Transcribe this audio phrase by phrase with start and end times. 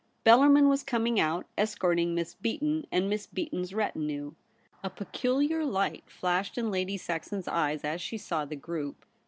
[0.23, 4.31] Bel larmin was coming out, escorting Miss Beaton, and Miss Beaton's retinue.
[4.83, 9.05] A peculiar light flashed in Lady Saxon's eyes as she saw the group.